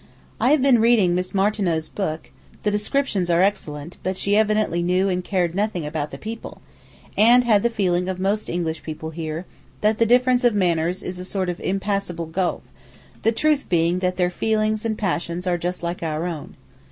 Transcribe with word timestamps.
I 0.39 0.49
have 0.49 0.63
been 0.63 0.79
reading 0.81 1.13
Miss 1.13 1.31
Martineau's 1.31 1.87
book; 1.87 2.31
the 2.63 2.71
descriptions 2.71 3.29
are 3.29 3.43
excellent, 3.43 3.97
but 4.01 4.17
she 4.17 4.35
evidently 4.35 4.81
knew 4.81 5.09
and 5.09 5.23
cared 5.23 5.53
nothing 5.53 5.85
about 5.85 6.09
the 6.09 6.17
people, 6.17 6.59
and 7.15 7.43
had 7.43 7.61
the 7.61 7.69
feeling 7.69 8.09
of 8.09 8.19
most 8.19 8.49
English 8.49 8.81
people 8.81 9.11
here, 9.11 9.45
that 9.81 9.99
the 9.99 10.07
difference 10.07 10.43
of 10.43 10.55
manners 10.55 11.03
is 11.03 11.19
a 11.19 11.23
sort 11.23 11.49
of 11.49 11.59
impassable 11.59 12.25
gulf, 12.25 12.63
the 13.21 13.31
truth 13.31 13.69
being 13.69 13.99
that 13.99 14.17
their 14.17 14.31
feelings 14.31 14.85
and 14.85 14.97
passions 14.97 15.45
are 15.45 15.59
just 15.59 15.83
like 15.83 16.01
our 16.01 16.25
own. 16.25 16.55